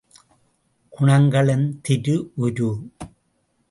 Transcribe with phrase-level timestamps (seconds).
[0.93, 2.71] குணங்களின் திரு உரு!